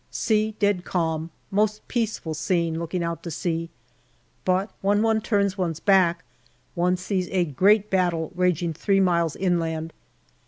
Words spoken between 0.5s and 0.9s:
dead